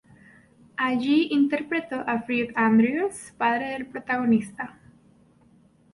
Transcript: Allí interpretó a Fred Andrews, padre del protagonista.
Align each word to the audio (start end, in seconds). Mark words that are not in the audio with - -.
Allí 0.77 1.27
interpretó 1.31 1.97
a 2.07 2.21
Fred 2.23 2.53
Andrews, 2.55 3.33
padre 3.37 3.67
del 3.73 3.85
protagonista. 3.85 4.75